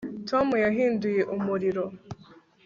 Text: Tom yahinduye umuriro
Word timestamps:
Tom 0.29 0.47
yahinduye 0.65 1.21
umuriro 1.35 1.85